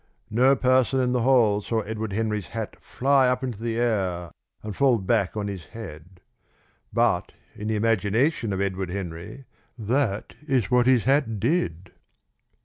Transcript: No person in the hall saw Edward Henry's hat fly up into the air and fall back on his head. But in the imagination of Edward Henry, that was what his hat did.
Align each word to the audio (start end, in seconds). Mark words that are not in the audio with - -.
No 0.31 0.55
person 0.55 0.99
in 0.99 1.11
the 1.11 1.21
hall 1.21 1.61
saw 1.61 1.81
Edward 1.81 2.11
Henry's 2.11 2.47
hat 2.47 2.75
fly 2.81 3.27
up 3.27 3.43
into 3.43 3.61
the 3.61 3.77
air 3.77 4.31
and 4.63 4.75
fall 4.75 4.97
back 4.97 5.37
on 5.37 5.47
his 5.47 5.65
head. 5.65 6.21
But 6.91 7.33
in 7.53 7.67
the 7.67 7.75
imagination 7.75 8.51
of 8.51 8.61
Edward 8.61 8.89
Henry, 8.89 9.45
that 9.77 10.33
was 10.49 10.71
what 10.71 10.87
his 10.87 11.03
hat 11.03 11.39
did. 11.39 11.91